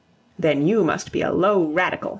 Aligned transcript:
"Then 0.39 0.65
you 0.65 0.83
must 0.83 1.11
be 1.11 1.21
a 1.21 1.31
low 1.31 1.63
Radical!" 1.63 2.09